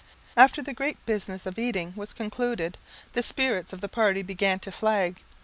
[0.35, 2.79] After the great business of eating was concluded
[3.13, 5.21] the spirits of the party began to flag.